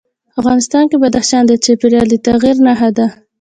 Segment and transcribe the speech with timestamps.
[0.39, 3.05] افغانستان کې بدخشان د چاپېریال د تغیر نښه ده.